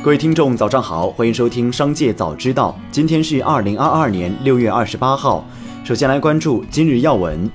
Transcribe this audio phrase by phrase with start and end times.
[0.00, 2.78] 各位听众，早上好，欢迎收听《商界早知道》。
[2.92, 5.44] 今天是二零二二年六月二十八号。
[5.84, 7.50] 首先来关注今日要闻。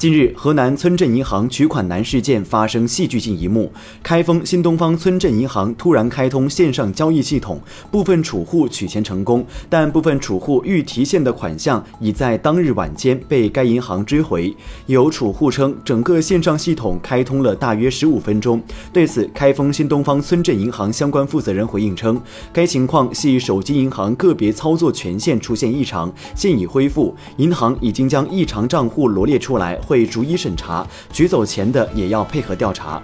[0.00, 3.70] 近日，河南村镇银行取款难事件发生戏剧性一幕：
[4.02, 14.56] 开封新东方村镇银行突然开通线上交易系统，部分储户取钱成功，但部分储户欲提现的款项已在当日晚间被该银行追回。
[14.86, 18.58] 有储户称，整个线上系统开通了大约十五分钟。
[18.94, 22.18] 对此，开封新东方村镇银行相关负责人回应称，
[22.54, 29.78] 该情况系手机银行个别操作权限出现异常，现已恢复，银行已经将异常账户罗列出来。
[29.90, 33.02] 会逐一审查，取走钱的也要配合调查。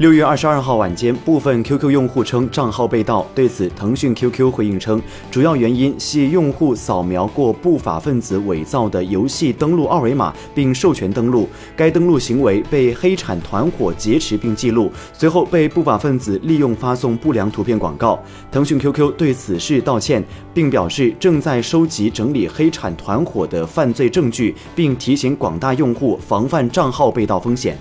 [0.00, 3.26] 六月二十二号晚间，部分 QQ 用户称账号被盗。
[3.34, 4.98] 对此，腾讯 QQ 回应称，
[5.30, 11.46] 主要原因系用户扫描过不法分子伪造的游戏登录二维码，并授权登录，
[11.76, 18.18] 该登录行为被黑产团伙劫持并记录，随后被不法分子利用发送不良图片广告。
[18.50, 27.76] 腾讯 QQ 对此事道歉，并表示正在收集整理黑产团伙的犯罪证据，并提醒广大用户防范账号被盗风险。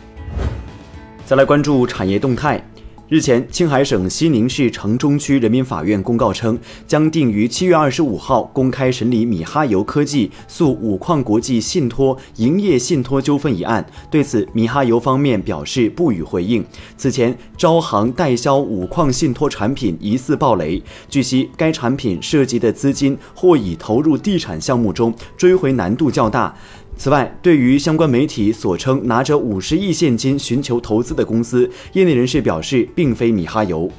[1.30, 2.60] 再来关注产业动态。
[3.08, 13.86] 日前，青海省西宁市城中区人民法院公告称，将定于七月二十五号公开审理米哈游科技诉五矿国际信托营业信托纠纷一案。
[14.10, 16.66] 对此，米哈游方面表示不予回应。
[16.98, 26.56] 此前，招行代销五矿信托产品疑似暴雷，据悉，该产品涉及的资金或已投入地产项目中，追回难度较大。
[27.00, 33.90] 此外，对于相关媒体所称拿着五十亿现金寻求投资的公司，业内人士表示，并非米哈游。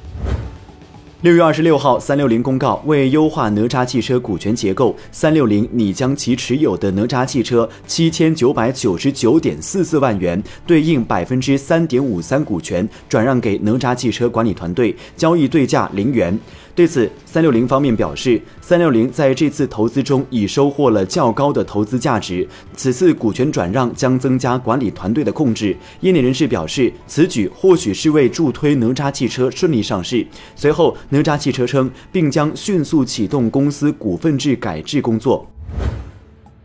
[1.21, 16.35] 六月二十六号，三六零公告，为优化哪吒汽车股权结构，三六零拟将其持有的哪吒汽车七千九百九十九点四四万元，对应百分之三点五三股权转让给哪吒汽车管理团队，交易对价零元。
[16.73, 25.75] 对此，三六零方面表示，三六零在这次投资中已收获了较高的投资价值，此次股权转让将增加管理团队的控制。
[25.99, 30.25] 业内人士表示，此举或许是为助推哪吒汽车顺利上市。
[30.55, 35.45] 随后，哪吒汽车称，并将迅速启动公司股份制改制工作。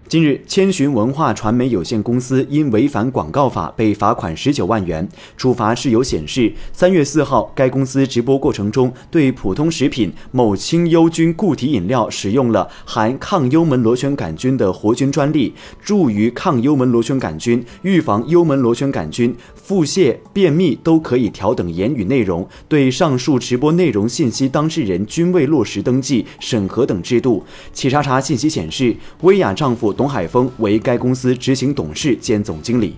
[0.08, 5.08] 近日，千寻文化传媒有限公司因违反广告法被罚款十九万元。
[5.36, 15.52] 处罚事由显示，三月四号，该公司直播过程中对普通食品某清幽菌固体饮料使用了含抗幽门螺旋杆菌的活菌专利，
[15.82, 27.44] 助于抗幽门螺旋杆菌、预防幽门螺旋杆菌、腹泻、便秘都可以调等言语内容，对上述直播内容信息当事人均未落实登记审核等制度。
[27.72, 29.95] 企查查信息显示，薇娅丈夫。
[29.96, 32.94] 董海峰为该公司执行董事兼总经理。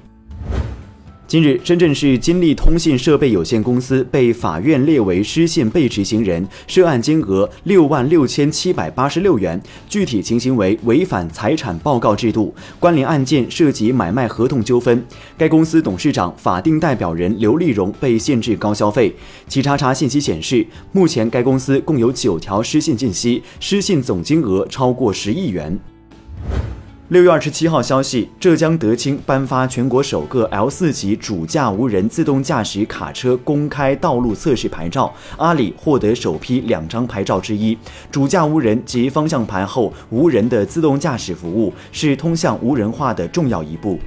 [1.28, 12.54] 近日，深圳市金利通信设备有限公司被法院列为失信被执行人，涉案金额六万六千七百八十六元，具体情形为违反财产报告制度。
[12.80, 15.04] 关联案件涉及买卖合同纠纷。
[15.36, 19.14] 该公司董事长、法定代表人刘立荣被限制高消费。
[19.46, 25.78] 企查查信息显示，目前该公司共有九条失信信息，失信总金额超过十亿元。
[27.08, 37.78] 六月二十七号消息，浙江德清颁发全国首个 L 四级主驾无人自动驾驶卡车公开道路测试牌照，阿里获得首批两张牌照之一。
[38.10, 43.98] 主驾无人及方向盘后无人的自动驾驶服务，是通向无人化的重要一步。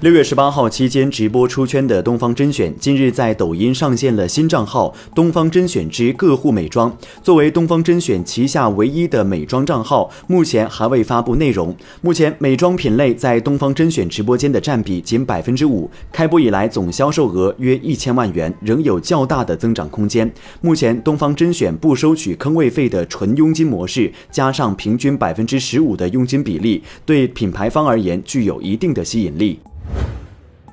[0.00, 6.94] 六月十八号期间直播出圈的东方甄选，近日在抖音上线了新账号“东方甄选之各户美妆”。
[7.24, 11.74] 作为东方甄选旗下唯一的美妆账号，目前还未发布内容。
[12.02, 20.30] 目前美妆品类在东方甄选直播间的占比仅百分之五，开播以来总销售额约一千万元，仍有较大的增长空间。
[20.60, 29.58] 目前东方甄选不收取坑位费的纯佣金模式，加上平均百分之十五的佣金比例，对品牌方而言具有一定的吸引力。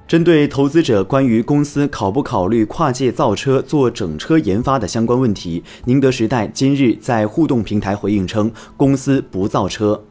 [0.05, 10.03] 针对投资者关于公司考不考虑跨界造车做整车研发的相关问题，宁德时代今日在互动平台回应称，公司不造车。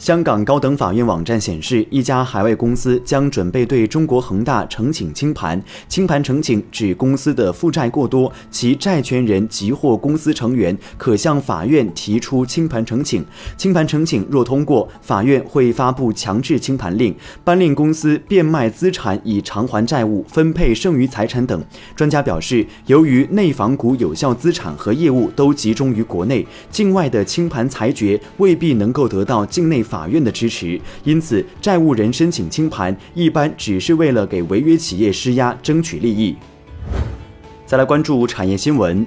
[0.00, 5.62] 香港高等法院网站显示，一家海外公司将准备对中国恒大呈请清盘。
[5.90, 13.22] 清盘呈请指公司的负债过多，其债权人及或公司成员可向法院提出清盘呈请。
[13.58, 17.14] 清盘呈请若通过，法院会发布强制清盘令，
[17.44, 21.62] 颁令公司变卖资产以偿还债务、分配剩余财产等。
[21.94, 29.84] 专家表示，由于内房股有效资产和业务都集中于国内，境外的清盘裁决未必能够得到境内。
[29.90, 36.36] 法院的支持，因此债务人申请清盘一般只是为了给违约企业施压，争取利益。
[37.66, 39.04] 再来关注产业新闻。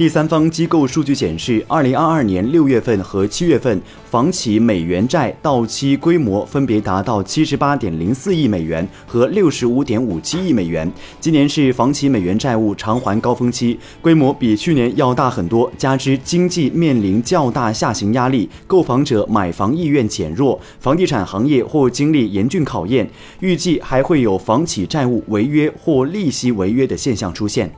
[0.00, 10.90] 第三方机构数据显示，二零二二年六月份和七月份房企美元债到期规模分别达到七十八点零四亿美元和六十五点五七亿美元。
[11.20, 15.70] 今年是房企美元债务偿还高峰期，规模比去年要大很多。
[15.76, 23.06] 加之经济面临较大下行压力，购房者买房意愿减弱，房地产行业或经历严峻考验。
[23.40, 27.70] 预计还会有房企债务违约或利息违约的现象出现。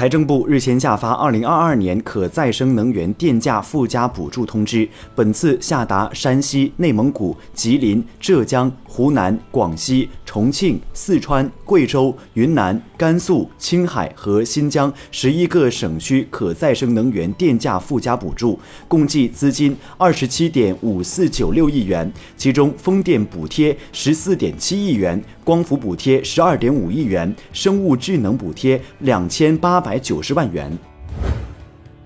[0.00, 4.78] 财政部日前下发《二零二二年可再生能源电价附加补助通知》，
[5.14, 25.18] 本次下达山西、内蒙古、吉林、浙江、湖南、广西、重庆、四川、贵州、云南、甘肃、青海和新疆十一个省区可再生能源电价附加补助，共计资金二十七点五四九六亿元，其中风电补贴十四点七亿元。
[25.42, 30.70] 光伏补贴十二点五亿元，生物智能补贴两千八百九十万元。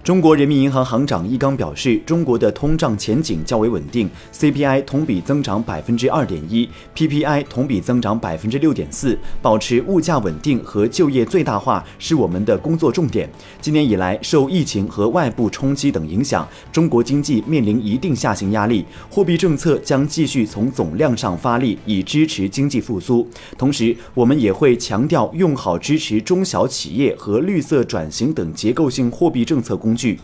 [0.04, 13.26] 中国人民银行行长易纲表示，中国的通胀前景较为稳定，CPI 同比增长百分之二点一，PPI 同比增长百分之六点四，保持物价稳定和就业最大化是我们的工作重点。
[13.62, 23.26] 今年以来，受疫情和外部冲击等影响，中国经济面临一定下行压力，货币政策将继续从总量上发力，以支持经济复苏。
[23.56, 29.93] 同时，我们也会强调用好支持中小企业和绿色转型等结构性货币政策工。
[29.94, 30.18] 据，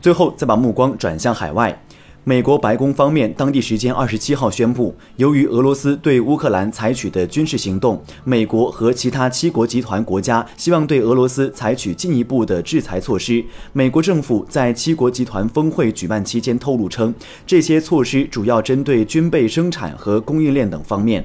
[0.00, 1.82] 最后再把目光转向海外。
[2.22, 13.42] 美国白宫方面当地时间二十七号宣布，由于俄罗斯对乌克兰采取的军事行动，美国和其他七国集团国家希望对俄罗斯采取进一步的制裁措施。
[13.72, 17.12] 美国政府在七国集团峰会举办期间透露称，
[17.46, 21.24] 这些措施主要针对军备生产和供应链等方面。